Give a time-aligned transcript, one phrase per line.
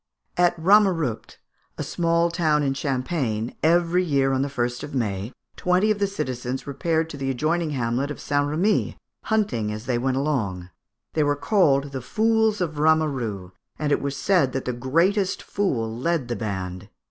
[0.35, 1.37] At Ramerupt,
[1.77, 6.07] a small town in Champagne, every year, on the 1st of May, twenty of the
[6.07, 8.43] citizens repaired to the adjoining hamlet of St.
[8.49, 10.71] Remy, hunting as they went along.
[11.13, 15.95] They were called the fools of Rameru, and it was said that the greatest fool
[15.95, 16.89] led the band.